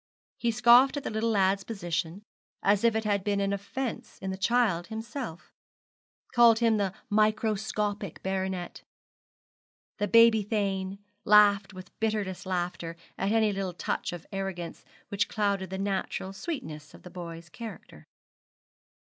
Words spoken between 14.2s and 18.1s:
arrogance which clouded the natural sweetness of the boy's character.